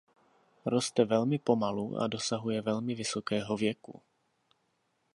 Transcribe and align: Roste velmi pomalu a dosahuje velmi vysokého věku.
Roste 0.65 1.05
velmi 1.05 1.39
pomalu 1.39 1.97
a 1.97 2.07
dosahuje 2.07 2.61
velmi 2.61 2.95
vysokého 2.95 3.57
věku. 3.57 4.01